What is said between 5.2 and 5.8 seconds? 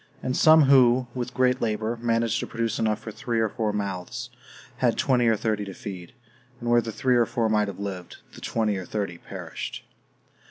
or thirty to